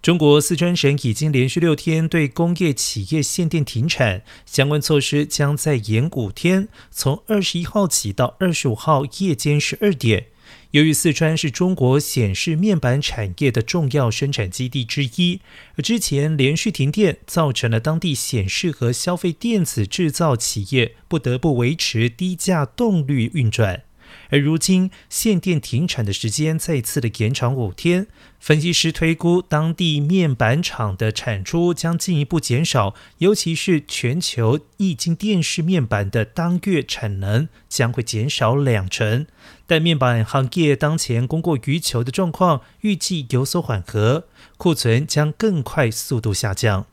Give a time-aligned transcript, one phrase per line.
[0.00, 10.26] 中国四川省已经连续六天对工业企业限电停产，相关措施将在延五天，从二十一号起到二十五号夜间十二点。
[10.70, 15.40] 由于四川是中国显示面板产业的重要生产基地之一，
[15.76, 23.82] 而之前连续停电造成了当地显示和消费电子制造企业不得不维持低价动率运转。
[24.30, 28.06] 而如今限电停产的时间再次的延长五天，
[28.38, 39.26] 分析师推估当地面板厂的产出将进一步减少，尤其是全球液晶电视面板的当月产能将会减少两成。
[39.66, 46.86] 但面板行业当前供过于求的状况预计有所缓和，库存将更快速度下降。